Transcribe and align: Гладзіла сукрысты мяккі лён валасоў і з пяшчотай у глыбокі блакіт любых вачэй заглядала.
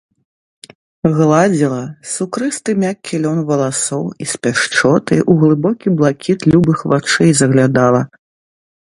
Гладзіла 1.17 1.77
сукрысты 2.13 2.75
мяккі 2.85 3.15
лён 3.27 3.39
валасоў 3.53 4.03
і 4.25 4.31
з 4.33 4.43
пяшчотай 4.47 5.19
у 5.35 5.39
глыбокі 5.47 5.87
блакіт 6.01 6.53
любых 6.55 6.77
вачэй 6.95 7.31
заглядала. 7.45 8.01